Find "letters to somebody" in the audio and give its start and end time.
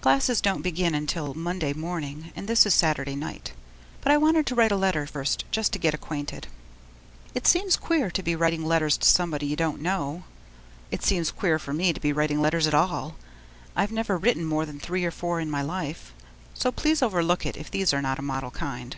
8.64-9.46